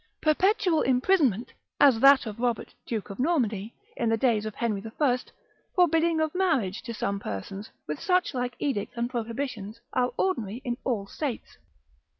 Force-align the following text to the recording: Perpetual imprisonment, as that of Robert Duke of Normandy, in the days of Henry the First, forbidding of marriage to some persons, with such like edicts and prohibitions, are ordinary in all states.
Perpetual 0.19 0.81
imprisonment, 0.81 1.53
as 1.79 1.99
that 1.99 2.25
of 2.25 2.39
Robert 2.39 2.73
Duke 2.87 3.11
of 3.11 3.19
Normandy, 3.19 3.75
in 3.95 4.09
the 4.09 4.17
days 4.17 4.47
of 4.47 4.55
Henry 4.55 4.81
the 4.81 4.89
First, 4.89 5.31
forbidding 5.75 6.19
of 6.19 6.33
marriage 6.33 6.81
to 6.85 6.93
some 6.95 7.19
persons, 7.19 7.69
with 7.85 7.99
such 8.01 8.33
like 8.33 8.55
edicts 8.57 8.97
and 8.97 9.11
prohibitions, 9.11 9.79
are 9.93 10.11
ordinary 10.17 10.59
in 10.65 10.75
all 10.83 11.05
states. 11.05 11.59